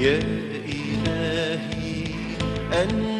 [0.00, 0.18] يا
[0.68, 2.04] إلهي
[2.72, 3.17] أنت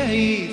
[0.00, 0.49] شهيد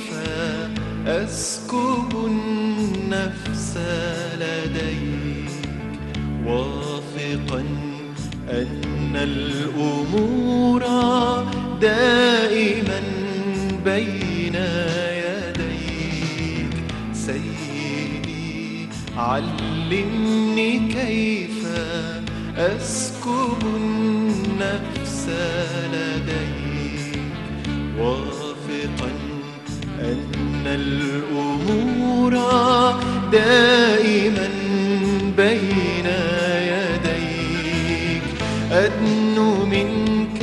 [38.77, 40.41] أدنو منك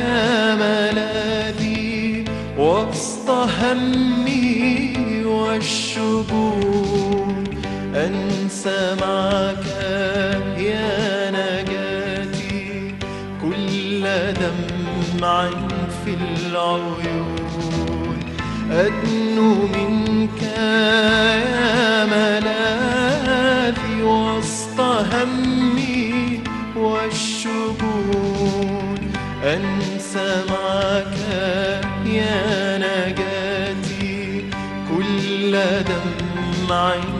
[0.00, 2.24] يا ملاذي
[2.58, 7.34] وسط همي والشجون.
[7.94, 9.66] أنسى معك
[10.58, 12.94] يا نجاتي
[13.42, 14.02] كل
[14.40, 15.50] دمع
[16.04, 18.18] في العيون.
[18.70, 20.42] أدنو منك
[21.52, 25.55] يا ملاذي وسط همي
[29.46, 31.16] أنسى معك
[32.06, 34.44] يا نجاتي
[34.88, 35.52] كل
[35.88, 37.15] دمعي.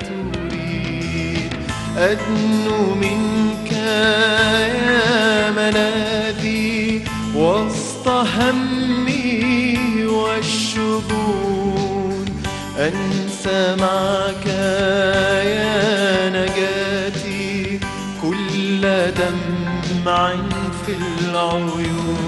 [0.00, 1.52] تريد
[1.96, 7.04] أدنو منك يا ملاذي
[7.36, 11.44] وسط همي والشجون
[12.78, 14.46] أنسى معك
[15.46, 17.80] يا نجاتي
[18.22, 18.80] كل
[19.20, 20.32] دمع
[20.86, 22.23] في العيون.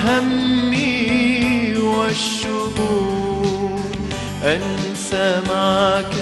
[0.00, 0.72] الهم
[1.84, 3.80] والشبور
[4.44, 6.14] أنسى معك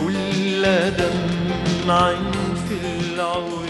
[0.00, 2.14] كل دمع
[2.68, 3.66] في العيون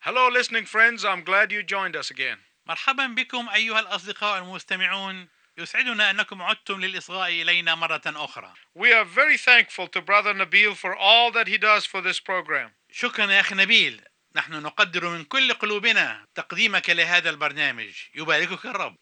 [0.00, 2.38] Hello listening friends, I'm glad you joined us again.
[2.66, 5.28] مرحبا بكم أيها الأصدقاء المستمعون
[5.58, 8.52] يسعدنا أنكم عدتم للإصغاء إلينا مرة أخرى.
[8.74, 12.70] We are very thankful to Brother Nabil for all that he does for this program.
[12.92, 14.00] شكرا يا أخي نبيل
[14.36, 18.96] نحن نقدر من كل قلوبنا تقديمك لهذا البرنامج يباركك الرب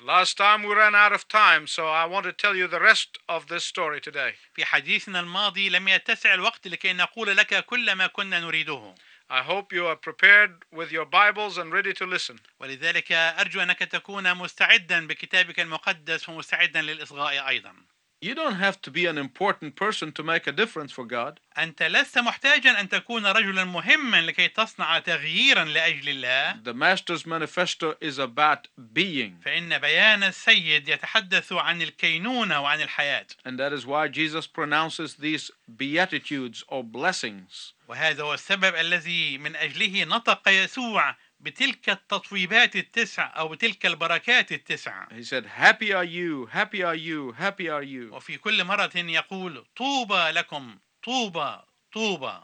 [0.00, 3.18] Last time we ran out of time, so I want to tell you the rest
[3.28, 4.34] of this story today.
[4.54, 8.94] في حديثنا الماضي لم يتسع الوقت لكي نقول لك كل ما كنا نريده
[9.30, 12.40] I hope you are prepared with your Bibles and ready to listen.
[12.60, 17.74] ولذلك أرجو أنك تكون مستعدا بكتابك المقدس ومستعدا للإصغاء أيضا
[18.21, 21.39] You don't have to be an important person to make a difference for God.
[21.57, 27.95] أنت لست محتاجا أن تكون رجلا مهما لكي تصنع تغييرا لأجل الله The Master's Manifesto
[28.01, 34.07] is about being, فإن بيان السيد يتحدث عن الكينونة وعن الحياة and that is why
[34.07, 37.73] Jesus pronounces these beatitudes or blessings.
[37.87, 45.06] وهذا هو السبب الذي من أجله نطق يسوع بتلك التطويبات التسع أو بتلك البركات التسع
[45.10, 48.12] He said, Happy are you, happy are you, happy are you.
[48.12, 51.58] وفي كل مرة يقول طوبى لكم طوبى
[51.92, 52.40] طوبى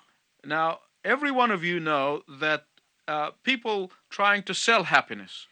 [0.46, 2.66] Now, every one of you know that
[3.06, 5.46] uh, people trying to sell happiness,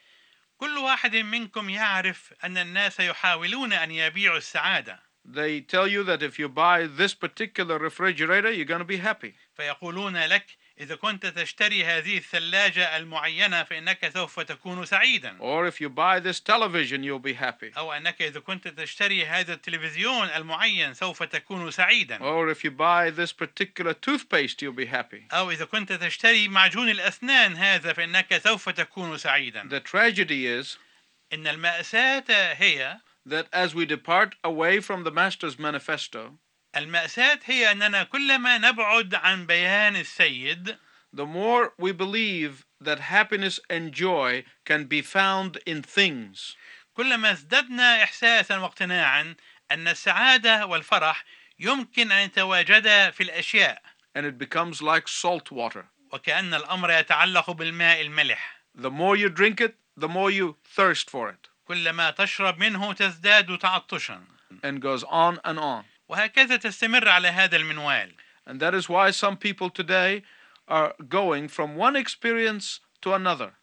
[0.57, 6.39] كل واحد منكم يعرف أن الناس يحاولون أن يبيعوا السعادة they tell you that if
[6.39, 9.35] you buy this particular refrigerator, you're going to be happy.
[9.57, 15.89] فيقولون لك إذا كنت تشتري هذه الثلاجة المعينة فإنك سوف تكون سعيدا Or if you
[15.89, 17.77] buy this television, you'll be happy.
[17.77, 23.09] أو أنك إذا كنت تشتري هذا التلفزيون المعين سوف تكون سعيدا Or if you buy
[23.09, 25.27] this particular toothpaste, you'll be happy.
[25.33, 30.77] أو إذا كنت تشتري معجون الأسنان هذا فإنك سوف تكون سعيدا The tragedy is
[31.33, 36.37] إن المأساة هي that as we depart away from the Master's manifesto,
[36.77, 40.77] المأساة هي أننا كلما نبعد عن بيان السيد
[41.13, 46.55] the more we believe that happiness and joy can be found in things.
[46.93, 49.35] كلما ازددنا إحساسا واقتناعا
[49.71, 51.25] أن السعادة والفرح
[51.59, 53.81] يمكن أن يتواجدا في الأشياء
[54.15, 55.85] and it becomes like salt water.
[56.11, 61.29] وكأن الأمر يتعلق بالماء الملح The more you drink it, the more you thirst for
[61.29, 64.21] it, كلما تشرب منه تزداد تعطشا
[64.63, 65.83] and goes on and on.
[66.09, 68.13] وهكذا تستمر على هذا المنوال
[68.45, 70.23] And that is why some people today
[70.67, 73.53] are going from one experience to another.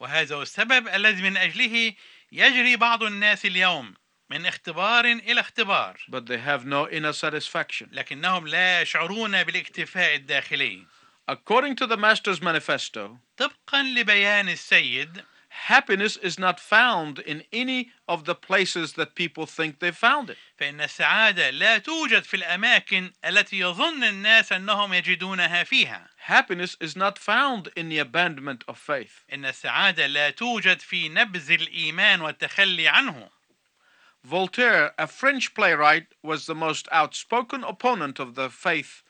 [0.00, 1.94] وهذا هو السبب الذي من أجله
[2.32, 3.94] يجري بعض الناس اليوم
[4.30, 7.88] من اختبار إلى اختبار but they have no inner satisfaction.
[7.92, 10.86] لكنهم لا يشعرون بالاكتفاء الداخلي
[11.28, 15.24] According to the Master's Manifesto, طبقا لبيان السيد
[15.67, 20.37] happiness is not found in any of the places that people think they found it.
[20.59, 27.19] فإن السعادة لا توجد في الأماكن التي يظن الناس أنهم يجدونها فيها Happiness is not
[27.19, 29.23] found in the abandonment of faith.
[29.33, 33.29] إن السعادة لا توجد في نبذ الإيمان والتخلي عنه
[34.25, 39.03] Voltaire, a French playwright, was the most outspoken opponent of the faith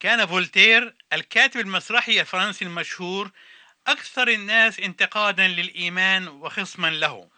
[0.00, 3.30] كان فولتير الكاتب المسرحي الفرنسي المشهور
[3.87, 7.29] أكثر الناس انتقادا للإيمان وخصما له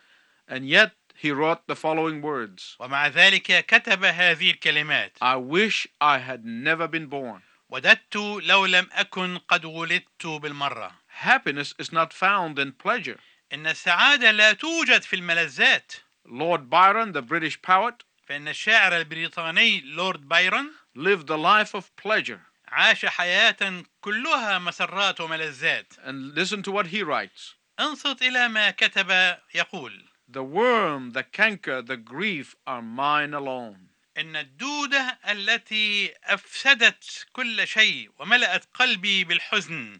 [0.47, 6.17] And yet he wrote the following words ومع ذلك كتب هذه الكلمات I wish I
[6.19, 7.41] had never been born.
[7.69, 13.19] وددت لو لم أكن قد ولدت بالمرة Happiness is not found in pleasure.
[13.53, 15.93] إن السعادة لا توجد في الملذات
[16.25, 22.48] Lord Byron, the British poet, فإن الشاعر البريطاني لورد بايرون lived a life of pleasure.
[22.71, 25.93] عاش حياة كلها مسرات وملذات.
[26.03, 27.55] And listen to what he writes.
[27.79, 30.05] انصت إلى ما كتب يقول.
[30.27, 33.89] The worm, the canker, the grief are mine alone.
[34.17, 39.99] إن الدودة التي أفسدت كل شيء وملأت قلبي بالحزن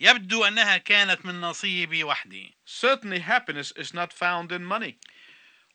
[0.00, 2.56] يبدو أنها كانت من نصيبي وحدي.
[2.66, 4.98] Certainly, happiness is not found in money.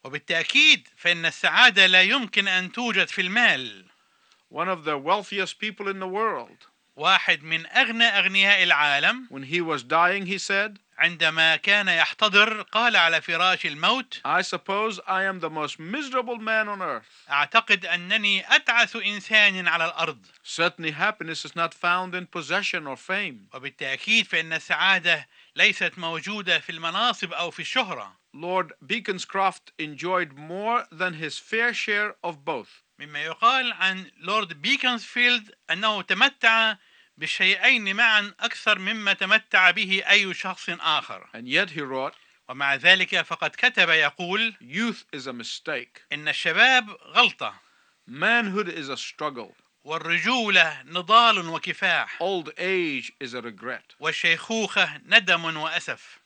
[0.04, 3.86] وبالتأكيد فإن السعادة لا يمكن أن توجد في المال.
[4.51, 9.61] One of the wealthiest people in the world, واحد من أغنى أغنياء العالم when he
[9.61, 15.41] was dying, he said, عندما كان يحتضر قال على فراش الموت I suppose I am
[15.41, 17.07] the most miserable man on earth.
[17.31, 23.49] أعتقد أنني أتعس إنسان على الأرض Certainly, happiness is not found in possession or fame.
[23.55, 31.15] وبالتأكيد فإن السعادة ليست موجودة في المناصب أو في الشهرة Lord Beaconscroft enjoyed more than
[31.15, 32.83] his fair share of both.
[33.00, 36.76] مما يقال عن لورد بيكنسفيلد أنه تمتع
[37.18, 42.16] بالشيئين معا أكثر مما تمتع به أي شخص آخر And yet, he wrote,
[42.50, 46.02] ومع ذلك فقد كتب يقول Youth is a mistake.
[46.12, 47.54] إن الشباب غلطة
[48.08, 49.54] Manhood is a struggle.
[49.84, 53.96] والرجولة نضال وكفاح Old age is a regret.
[54.00, 56.20] والشيخوخة ندم وأسف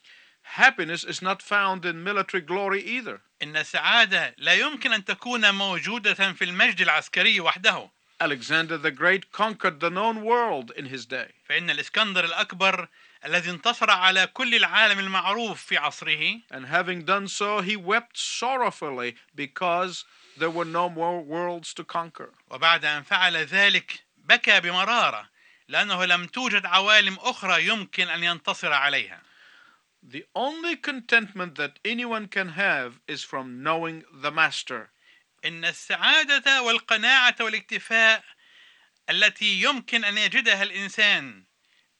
[0.49, 3.20] Happiness is not found in military glory either.
[3.42, 9.80] إن السعادة لا يمكن أن تكون موجودة في المجد العسكري وحده Alexander the Great conquered
[9.80, 11.32] the known world in his day.
[11.49, 12.88] فإن الإسكندر الأكبر
[13.25, 19.16] الذي انتصر على كل العالم المعروف في عصره And having done so, he wept sorrowfully
[19.34, 20.04] because
[20.37, 22.32] there were no more worlds to conquer.
[22.50, 25.28] وبعد أن فعل ذلك بكى بمرارة
[25.68, 29.23] لأنه لم توجد عوالم أخرى يمكن أن ينتصر عليها
[30.02, 34.90] The only contentment that anyone can have is from knowing the Master.
[35.44, 38.25] إن السعادة والقناعة والاكتفاء
[39.11, 41.44] التي يمكن أن يجدها الإنسان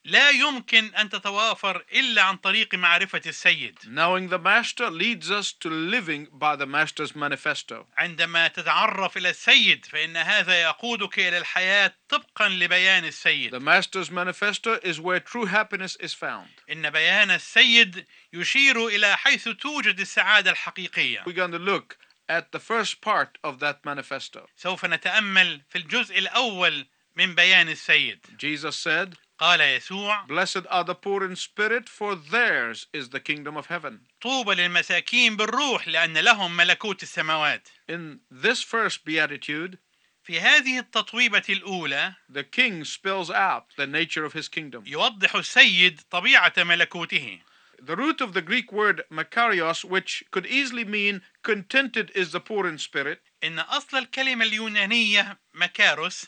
[0.10, 5.70] لا يمكن أن تتوافر إلا عن طريق معرفة السيد Knowing the Master leads us to
[5.70, 7.86] living by the Master's manifesto.
[7.98, 14.80] عندما تتعرف إلى السيد فإن هذا يقودك إلى الحياة طبقا لبيان السيد The Master's manifesto
[14.84, 16.50] is where true happiness is found.
[16.72, 21.98] إن بيان السيد يشير إلى حيث توجد السعادة الحقيقية We're going to look
[22.30, 24.48] at the first part of that manifesto.
[24.58, 30.95] سوف نتأمل في الجزء الأول من بيان السيد Jesus said, قال يسوع Blessed are the
[30.95, 34.01] poor in spirit, for theirs is the kingdom of heaven.
[34.21, 39.79] طوبى للمساكين بالروح لأن لهم ملكوت السماوات In this first beatitude,
[40.25, 44.85] في هذه التطويبة الأولى the king spells out the nature of his kingdom.
[44.87, 47.41] يوضح السيد طبيعة ملكوته
[47.83, 52.67] The root of the Greek word makarios, which could easily mean contented is the poor
[52.67, 56.27] in spirit, إن أصل الكلمة اليونانية مكاروس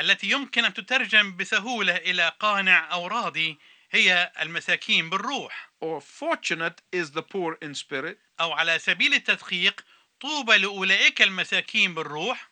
[0.00, 3.58] التي يمكن أن تترجم بسهولة إلى قانع أو راضي
[3.90, 9.84] هي المساكين بالروح or fortunate is the poor in spirit, أو على سبيل التدقيق
[10.20, 12.50] طوبى لأولئك المساكين بالروح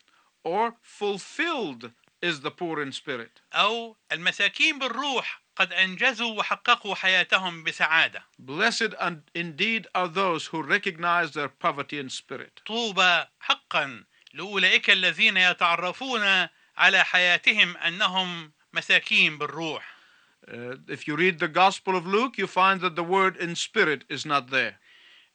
[0.49, 1.91] or fulfilled
[2.23, 3.41] is the poor in spirit.
[3.55, 11.33] أو المساكين بالروح قد أنجزوا وحققوا حياتهم بسعادة Blessed and indeed are those who recognize
[11.33, 12.61] their poverty in spirit.
[12.67, 14.05] طوبى حقا
[14.35, 16.49] لأولئك الذين يتعرفون
[16.81, 20.01] على حياتهم أنهم مساكين بالروح
[20.43, 24.05] Uh, if you read the Gospel of Luke, you find that the word in spirit
[24.09, 24.79] is not there.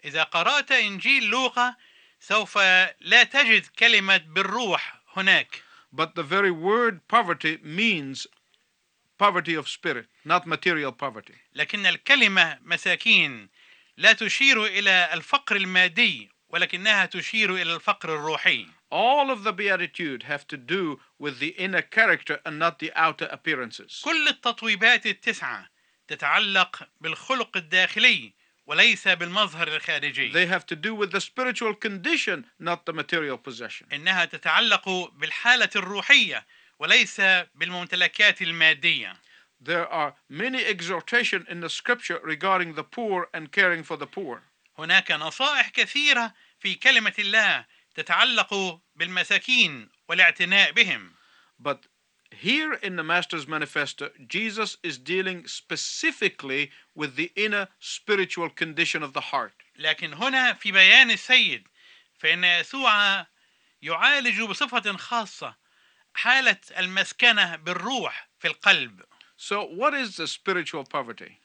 [0.03, 1.75] إذا قرأت إنجيل لوقا
[2.19, 2.57] سوف
[3.01, 5.61] لا تجد كلمة بالروح هناك
[5.93, 8.27] But the very word poverty means
[9.17, 11.35] poverty of spirit, not material poverty.
[11.55, 13.49] لكن الكلمة مساكين
[13.97, 20.46] لا تشير إلى الفقر المادي ولكنها تشير إلى الفقر الروحي All of the Beatitude have
[20.48, 24.02] to do with the inner character and not the outer appearances.
[24.04, 25.68] كل التطويبات التسعة
[26.08, 28.32] تتعلق بالخلق الداخلي
[28.66, 33.86] وليس بالمظهر الخارجي They have to do with the spiritual condition, not the material possession.
[33.92, 36.46] إنها تتعلق بالحالة الروحية
[36.78, 37.20] وليس
[37.54, 39.16] بالممتلكات المادية
[39.62, 44.42] There are many exhortation in the scripture regarding the poor and caring for the poor.
[44.78, 47.64] هناك نصائح كثيرة في كلمة الله
[47.95, 51.13] تتعلق بالمساكين والاعتناء بهم
[51.59, 51.87] But
[52.31, 59.13] here in the Master's Manifesto, Jesus is dealing specifically with the inner spiritual condition of
[59.13, 59.53] the heart.
[59.79, 61.67] لكن هنا في بيان السيد
[62.19, 63.25] فإن يسوع
[63.81, 65.55] يعالج بصفة خاصة
[66.13, 69.01] حالة المسكنة بالروح في القلب
[69.37, 71.39] So, what is the spiritual poverty?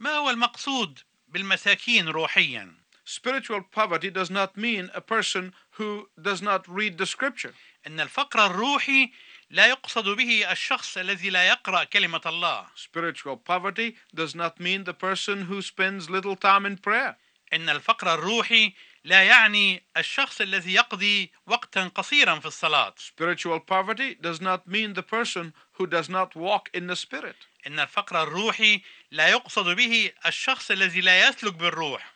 [0.00, 0.98] ما هو المقصود
[1.28, 7.53] بالمساكين روحيا Spiritual poverty does not mean a person who does not read the scripture.
[7.87, 9.11] ان الفقر الروحي
[9.49, 14.93] لا يقصد به الشخص الذي لا يقرا كلمه الله Spiritual poverty does not mean the
[14.93, 17.15] person who spends little time in prayer.
[17.53, 24.39] ان الفقر الروحي لا يعني الشخص الذي يقضي وقتا قصيرا في الصلاه Spiritual poverty does
[24.41, 27.47] not mean the person who does not walk in the spirit.
[27.67, 28.81] ان الفقر الروحي
[29.11, 32.11] لا يقصد به الشخص الذي لا يسلك بالروح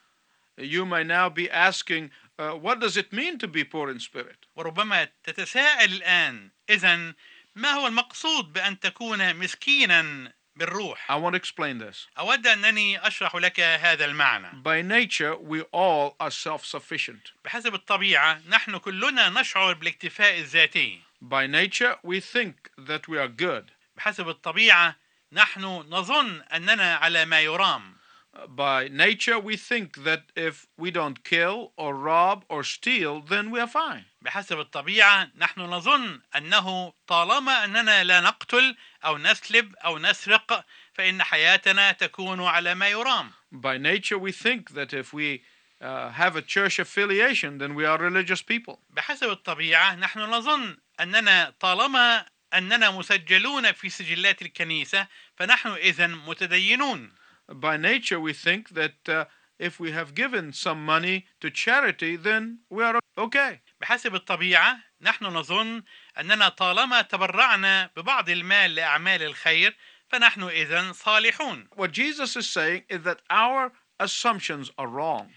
[0.58, 4.37] You may now be asking, uh, what does it mean to be poor in spirit?
[4.57, 7.15] وربما تتساءل الآن اذا
[7.55, 12.09] ما هو المقصود بأن تكون مسكينا بالروح I want to explain this.
[12.19, 17.33] أود أنني أشرح لك هذا المعنى By nature, we all are self sufficient.
[17.45, 23.71] بحسب الطبيعة نحن كلنا نشعر بالاكتفاء الذاتي By nature, we think that we are good.
[23.97, 24.97] بحسب الطبيعة
[25.33, 28.00] نحن نظن أننا على ما يرام
[28.49, 33.59] By nature, we think that if we don't kill or rob or steal, then we
[33.59, 34.05] are fine.
[34.23, 41.93] بحسب الطبيعة نحن نظن أنه طالما أننا لا نقتل أو نسلب أو نسرق فإن حياتنا
[41.93, 45.43] تكون على ما يرام By nature, we think that if we
[45.81, 48.79] uh, have a church affiliation, then we are religious people.
[48.91, 55.07] بحسب الطبيعة نحن نظن أننا طالما أننا مسجلون في سجلات الكنيسة
[55.37, 57.13] فنحن إذا متدينون
[57.50, 59.26] By nature, we think that uh,
[59.60, 63.62] if we have given some money to charity, then we are okay.
[63.82, 65.84] بحسب الطبيعة نحن نظن
[66.18, 69.76] أننا طالما تبرعنا ببعض المال لأعمال الخير
[70.10, 75.32] فنحن إذا صالحون What Jesus is saying is that our assumptions are wrong.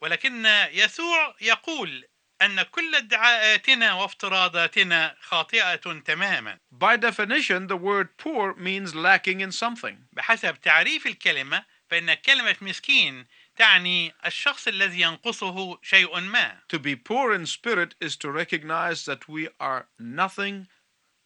[0.00, 2.04] ولكن يسوع يقول
[2.41, 9.97] أن كل ادعاءاتنا وافتراضاتنا خاطئة تماما By definition, the word poor means lacking in something.
[10.13, 17.33] بحسب تعريف الكلمة فإن كلمة مسكين تعني الشخص الذي ينقصه شيء ما To be poor
[17.33, 20.67] in spirit is to recognize that we are nothing,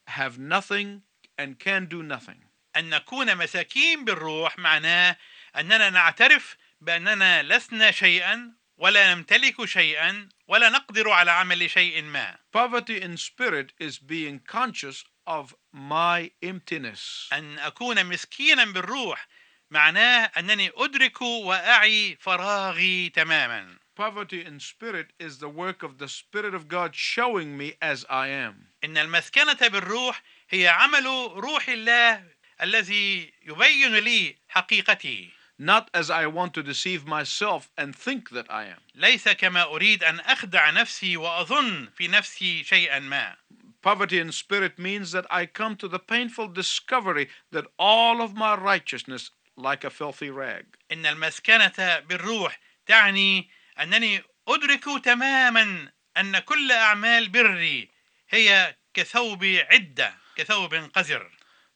[0.07, 1.03] have nothing,
[1.37, 2.49] and can do nothing.
[2.75, 5.17] أن نكون مساكين بالروح معناه
[5.55, 13.01] أننا نعترف بأننا لسنا شيئا ولا نمتلك شيئا ولا نقدر على عمل شيء ما Poverty
[13.01, 17.29] in spirit is being conscious of my emptiness.
[17.33, 19.27] أن أكون مسكينا بالروح
[19.71, 26.53] معناه أنني أدرك وأعي فراغي تماما Poverty in spirit is the work of the Spirit
[26.53, 28.73] of God showing me as I am.
[28.83, 31.05] إن المسكنة بالروح هي عمل
[31.35, 32.23] روح الله
[32.61, 38.64] الذي يبين لي حقيقتي Not as I want to deceive myself and think that I
[38.64, 38.80] am.
[38.94, 43.36] ليس كما أريد أن أخدع نفسي وأظن في نفسي شيئا ما
[43.82, 48.54] Poverty in spirit means that I come to the painful discovery that all of my
[48.54, 53.48] righteousness, like a filthy rag, إن المسكنة بالروح تعني
[53.80, 57.90] أنني أدرك تماما أن كل أعمال بري
[58.30, 61.30] هي كثوب عدة كثوب قذر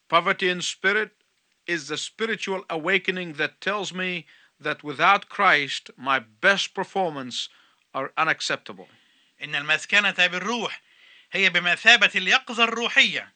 [0.08, 1.17] Poverty in spirit
[1.68, 4.26] is the spiritual awakening that tells me
[4.60, 7.48] that without Christ, my best performance
[7.94, 8.88] are unacceptable.
[9.42, 10.82] إن المسكنة بالروح
[11.32, 13.32] هي بمثابة اليقظة الروحية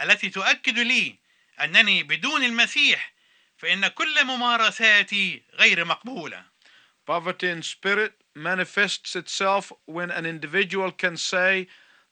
[0.00, 1.18] التي تؤكد لي
[1.60, 3.12] أنني بدون المسيح
[3.56, 6.44] فإن كل ممارساتي غير مقبولة
[7.04, 11.66] Poverty in spirit manifests itself when an individual can say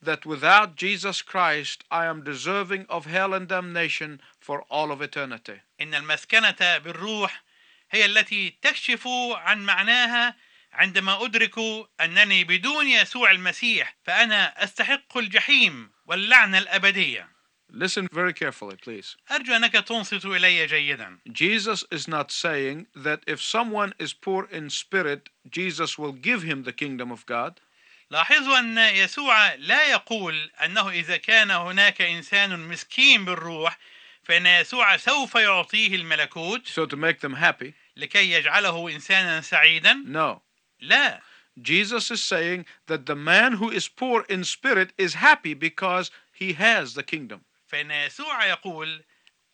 [0.05, 5.61] that without Jesus Christ, I am deserving of hell and damnation for all of eternity.
[5.81, 7.43] إن المسكنة بالروح
[7.91, 10.35] هي التي تكشف عن معناها
[10.73, 11.59] عندما أدرك
[12.01, 17.29] أنني بدون يسوع المسيح فأنا أستحق الجحيم واللعنة الأبدية
[17.73, 19.17] Listen very carefully, please.
[19.31, 24.71] أرجو أنك تنصت إلي جيدا Jesus is not saying that if someone is poor in
[24.71, 27.61] spirit, Jesus will give him the kingdom of God.
[28.10, 33.78] لاحظوا أن يسوع لا يقول أنه إذا كان هناك إنسان مسكين بالروح
[34.24, 37.74] فإن يسوع سوف يعطيه الملكوت So to make them happy.
[37.98, 40.42] لكي يجعله إنسانا سعيدا No.
[40.82, 41.22] لا
[41.58, 46.54] Jesus is saying that the man who is poor in spirit is happy because he
[46.54, 47.42] has the kingdom.
[47.68, 49.04] فإن يسوع يقول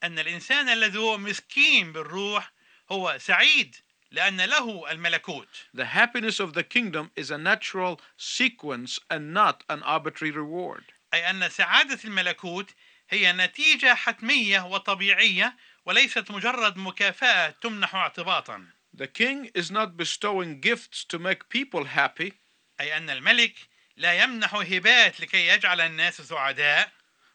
[0.04, 2.52] أن الإنسان الذي هو مسكين بالروح
[2.92, 3.76] هو سعيد
[4.12, 9.82] لأن له الملكوت The happiness of the kingdom is a natural sequence and not an
[9.84, 10.84] arbitrary reward.
[11.14, 12.72] أي أن سعادة الملكوت
[13.10, 21.06] هي نتيجة حتمية وطبيعية وليست مجرد مكافأة تمنح اعتباطا The king is not bestowing gifts
[21.06, 22.34] to make people happy,
[22.80, 23.56] أي أن الملك
[23.98, 26.92] لا يمنح هبات لكي يجعل الناس سعداء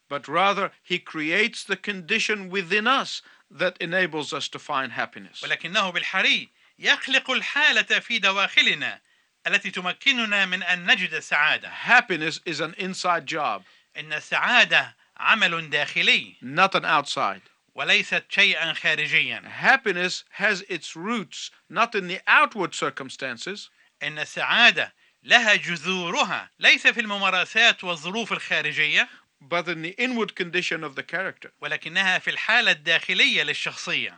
[0.08, 5.42] but rather he creates the condition within us that enables us to find happiness.
[5.42, 9.00] ولكنه بالحري يخلق الحالة في دواخلنا
[9.46, 13.62] التي تمكننا من أن نجد السعادة Happiness is an inside job,
[13.96, 17.42] إن السعادة عمل داخلي not an outside.
[17.74, 23.70] وليست شيئا خارجيا Happiness has its roots not in the outward circumstances,
[24.02, 29.08] إن السعادة لها جذورها ليس في الممارسات والظروف الخارجية
[29.40, 31.50] but in the inward condition of the character.
[31.60, 34.16] ولكنها في الحالة الداخلية للشخصية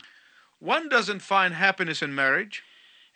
[0.60, 2.64] One doesn't find happiness in marriage,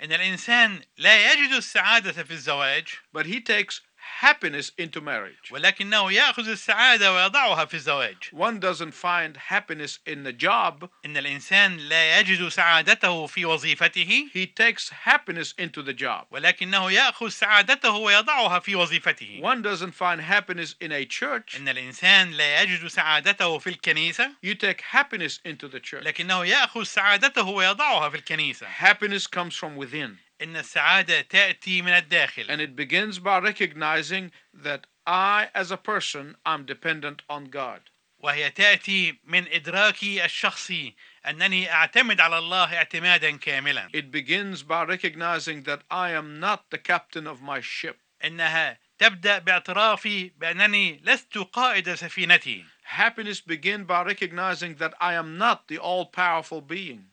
[0.01, 3.81] إن الإنسان لا يجد السعادة في الزواج but he takes
[4.21, 5.51] happiness into marriage.
[5.51, 11.77] ولكنه يأخذ السعادة ويضعها في الزواج One doesn't find happiness in the job, إن الإنسان
[11.77, 16.25] لا يجد سعادته في وظيفته he takes happiness into the job.
[16.31, 22.31] ولكنه يأخذ سعادته ويضعها في وظيفته One doesn't find happiness in a church, إن الإنسان
[22.31, 26.03] لا يجد سعادته في الكنيسة you take happiness into the church.
[26.03, 32.46] لكنه يأخذ سعادته ويضعها في الكنيسة Happiness comes from within, إن السعادة تأتي من الداخل
[32.48, 37.80] and it begins by recognizing that I, as a person, I'm dependent on God.
[38.22, 40.94] وهي تأتي من إدراكي الشخصي
[41.26, 46.78] أنني أعتمد على الله اعتمادا كاملا It begins by recognizing that I am not the
[46.78, 47.98] captain of my ship.
[48.24, 55.66] إنها تبدأ باعترافي بأنني لست قائد سفينتي Happiness begins by recognizing that I am not
[55.68, 57.10] the all powerful being.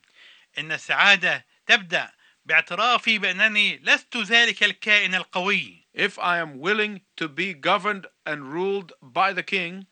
[0.58, 2.12] إن السعادة تبدأ
[2.50, 5.86] باعترافي بأنني لست ذلك الكائن القوي.
[5.94, 9.86] If I am willing to be governed and ruled by the king,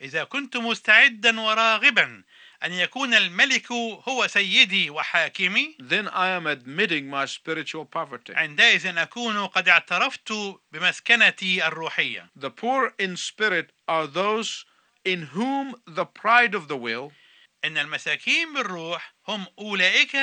[0.00, 2.24] إذا كنت مستعدا وراغبا
[2.62, 8.34] أن يكون الملك هو سيدي وحاكمي then I am admitting my spiritual poverty.
[8.34, 10.32] عندئذ أكون قد اعترفت
[10.72, 12.30] بمسكنتي الروحية.
[12.36, 14.64] The poor in spirit are those
[15.04, 17.12] in whom the pride of the will.
[17.64, 20.16] إن المساكين بالروح هم أولئك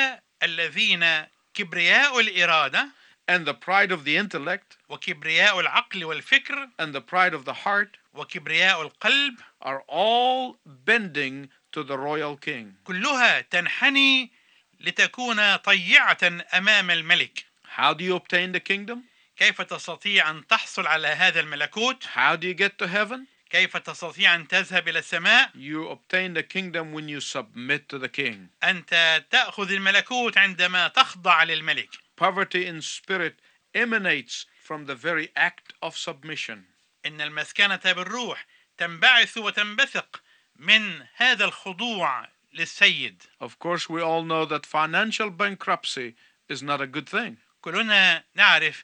[0.44, 2.90] الذين كبرياء الإرادة
[3.28, 7.98] and the pride of the intellect وكبرياء العقل والفكر and the pride of the heart
[8.14, 12.74] وكبرياء القلب are all bending to the royal king.
[12.84, 14.32] كلها تنحني
[14.80, 16.18] لتكون طيعة
[16.54, 17.46] أمام الملك
[17.78, 19.00] How do you obtain the kingdom?
[19.38, 23.28] كيف تستطيع أن تحصل على هذا الملكوت How do you get to heaven?
[23.54, 28.10] كيف تستطيع أن تذهب إلى السماء You obtain the kingdom when you submit to the
[28.10, 28.50] king.
[28.64, 33.36] أنت تأخذ الملكوت عندما تخضع للملك Poverty in spirit
[33.76, 36.66] emanates from the very act of submission.
[37.06, 38.46] إن المسكنة بالروح
[38.78, 40.24] تنبعث وتنبثق
[40.56, 46.16] من هذا الخضوع للسيد Of course, we all know that financial bankruptcy
[46.50, 47.38] is not a good thing.
[47.62, 48.84] كلنا نعرف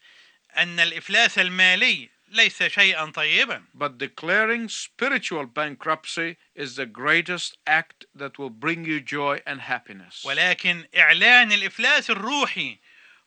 [0.58, 8.38] أن الإفلاس المالي ليس شيئا طيبا But declaring spiritual bankruptcy is the greatest act that
[8.38, 10.26] will bring you joy and happiness.
[10.26, 12.80] ولكن إعلان الإفلاس الروحي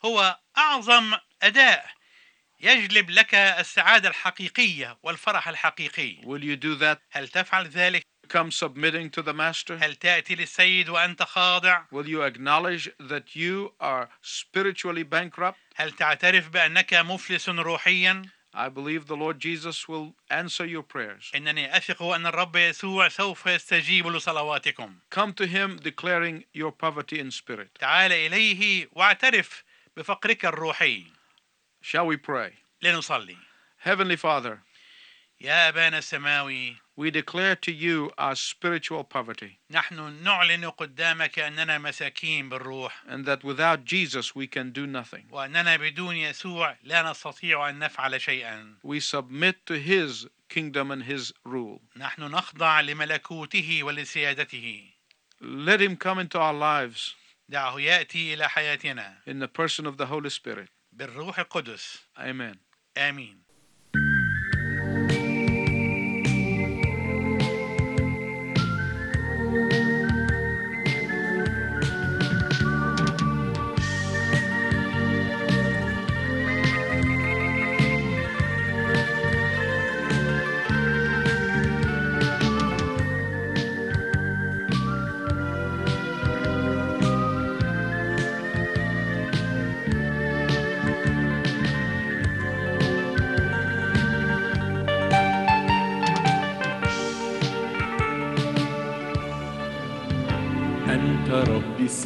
[0.05, 1.13] هو أعظم
[1.43, 1.85] أداء
[2.59, 6.97] يجلب لك السعادة الحقيقية والفرح الحقيقي Will you do that?
[7.11, 9.73] هل تفعل ذلك؟ Come submitting to the master?
[9.73, 15.57] هل تأتي للسيد وأنت خاضع؟ Will you acknowledge that you are spiritually bankrupt?
[15.75, 18.21] هل تعترف بأنك مفلس روحيا؟
[18.54, 21.30] I believe the Lord Jesus will answer your prayers.
[21.34, 27.30] إنني أثق أن الرب يسوع سوف يستجيب لصلواتكم Come to Him declaring your poverty in
[27.30, 27.68] spirit.
[27.80, 29.64] تعال إليه واعترف
[29.96, 31.04] بفقرك الروحي
[31.82, 32.52] Shall we pray?
[32.82, 33.36] لنصلي
[33.84, 34.58] Heavenly Father,
[35.40, 42.48] يا أبانا السماوي we declare to you our spiritual poverty نحن نعلن قدامك أننا مساكين
[42.48, 45.24] بالروح and that without Jesus we can do nothing.
[45.30, 51.32] وأننا بدون يسوع لا نستطيع أن نفعل شيئا We submit to His kingdom and His
[51.44, 51.80] rule.
[51.96, 54.84] نحن نخضع لملكوته ولسيادته
[55.40, 57.14] Let Him come into our lives
[57.48, 60.68] دعه يأتي إلى حياتنا in the person of the Holy Spirit.
[60.92, 62.56] بالروح القدس Amen.
[62.96, 63.41] آمين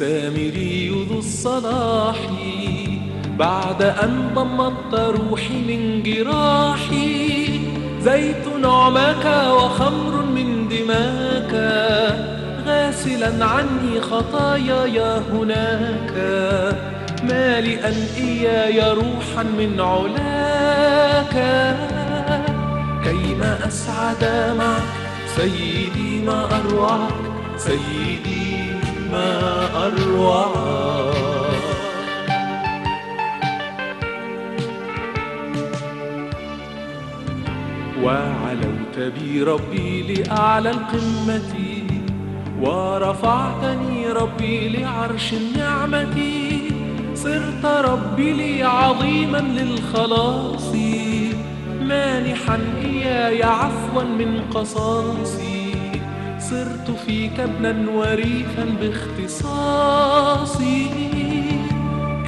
[0.00, 2.16] ربي السامري ذو الصلاح.
[3.38, 7.60] بعد أن ضمدت روحي من جراحي
[8.00, 11.52] زيت نعمك وخمر من دماك.
[12.66, 15.00] غاسلا عني خطاياي
[15.32, 16.14] هناك.
[17.22, 21.34] مالئا إياي روحا من علاك.
[23.04, 24.82] كيما أسعد معك
[25.36, 27.14] سيدي ما أروعك
[27.56, 28.57] سيدي
[29.12, 29.30] ما
[29.86, 31.18] أروعك
[38.02, 41.54] وعلوت بي ربي لأعلى القمة
[42.60, 46.16] ورفعتني ربي لعرش النعمة.
[47.14, 50.72] صرت ربي لي عظيما للخلاص
[51.82, 55.57] مانحا إياي عفوا من قصاصي.
[56.50, 60.86] صرت فيك ابنا وريثا باختصاصي.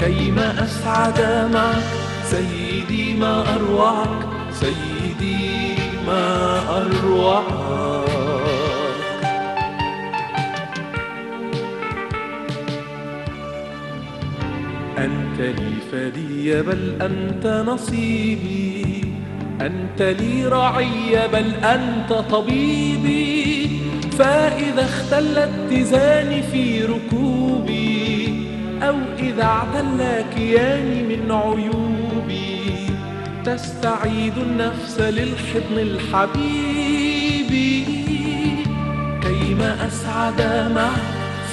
[0.00, 1.20] كيما أسعد
[1.52, 1.84] معك
[2.24, 5.74] سيدي ما أروعك سيدي
[6.06, 7.44] ما أروعك.
[14.98, 19.04] أنت لي فدي بل أنت نصيبي.
[19.60, 23.59] أنت لي رعي بل أنت طبيبي.
[24.20, 28.46] فإذا اختل اتزاني في ركوبي
[28.82, 32.60] أو إذا اعتل كياني من عيوبي
[33.44, 37.04] تستعيد النفس للحضن الحبيبي
[39.22, 40.42] كيما أسعد
[40.74, 41.02] معك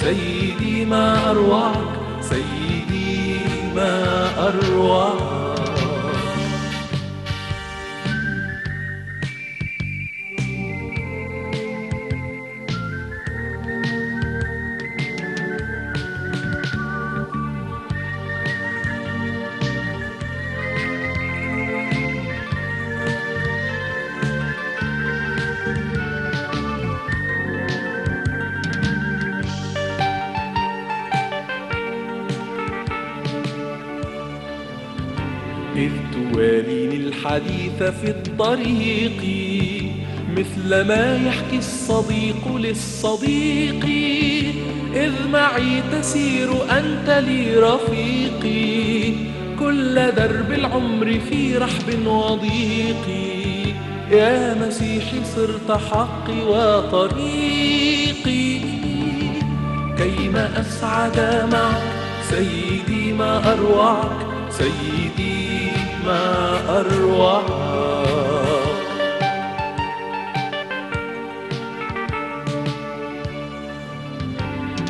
[0.02, 1.90] سيدي ما أروعك
[2.22, 3.40] سيدي
[3.76, 5.37] ما أروعك.
[37.38, 39.22] الحديث في الطريق
[40.38, 43.86] مثل ما يحكي الصديق للصديق.
[44.96, 49.14] إذ معي تسير أنت لي رفيقي
[49.60, 53.08] كل درب العمر في رحب وضيق.
[54.12, 57.80] يا مسيحي صرت حقي وطريقي
[59.98, 61.20] كيما أسعد
[61.52, 61.82] معك
[62.30, 64.28] سيدي ما أروعك.
[64.50, 65.37] سيدي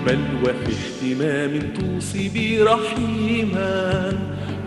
[0.07, 4.13] بل وفي اهتمام توصي بي رحيما.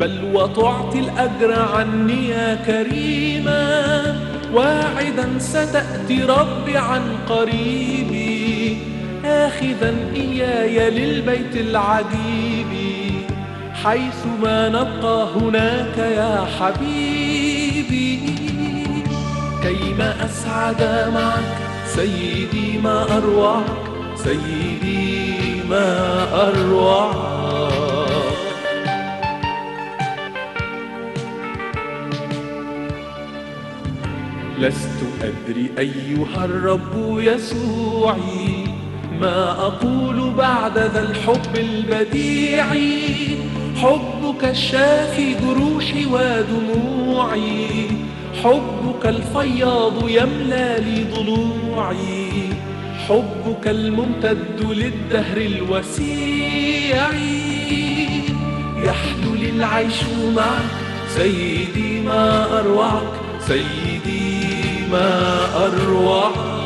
[0.01, 4.21] بل وتعطي الأجر عني يا كريما.
[4.53, 8.79] واعدا ستأتي ربي عن قريبي.
[9.25, 12.50] آخذا إياي للبيت العجيب
[13.85, 18.21] حيث ما نبقى هناك يا حبيبي.
[19.63, 20.83] كيما أسعد
[21.15, 23.65] معك سيدي ما أروعك
[24.17, 27.41] سيدي ما أروعك.
[34.59, 38.65] لست أدري أيها الرب يسوعي
[39.21, 42.67] ما أقول بعد ذا الحب البديع
[43.83, 47.87] حبك الشافي جروحي ودموعي
[48.45, 52.31] حبك الفياض يملى لي ضلوعي
[53.09, 57.11] حبك الممتد للدهر الوسيع.
[58.77, 60.03] يحلو لي العيش
[60.37, 60.71] معك
[61.09, 66.60] سيدي ما أروعك سيدي ما أروعك.